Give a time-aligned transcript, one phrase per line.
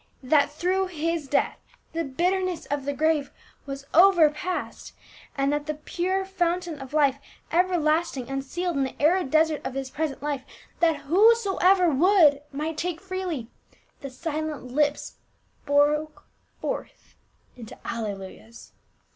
[0.23, 1.59] that through his death
[1.93, 3.29] the bitterness of the grave
[3.67, 4.95] was overpast,
[5.37, 7.19] and the pure fountain of life
[7.51, 10.41] ever lasting unsealed in the arid desert of this present life,
[10.79, 10.87] 320 PA UL.
[10.87, 13.47] that whosoever would might take freely,
[13.99, 15.17] the silent lips
[15.67, 16.23] broke
[16.59, 17.13] forth
[17.55, 18.71] into alleluias.